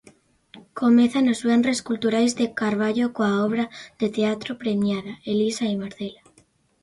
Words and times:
Comezan 0.81 1.25
os 1.33 1.39
venres 1.49 1.79
culturais 1.89 2.31
de 2.39 2.45
Carballo 2.59 3.05
coa 3.15 3.33
obra 3.47 3.65
de 3.99 4.07
teatro 4.17 4.51
premiada, 4.63 5.13
Elisa 5.31 5.65
e 5.73 5.79
Marcela. 5.83 6.21